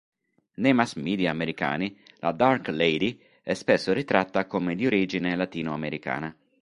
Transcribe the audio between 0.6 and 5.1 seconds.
mass media americani, la dark lady è spesso ritratta come di